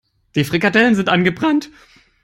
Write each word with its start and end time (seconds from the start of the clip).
Die 0.33 0.45
Frikadellen 0.45 0.95
sind 0.95 1.09
angebrannt. 1.09 1.69